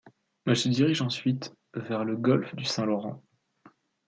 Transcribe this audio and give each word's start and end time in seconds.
Elles 0.47 0.57
se 0.57 0.67
dirigent 0.67 1.05
ensuite 1.05 1.53
vers 1.75 2.03
le 2.03 2.17
Golfe 2.17 2.55
du 2.55 2.65
Saint-Laurent. 2.65 3.21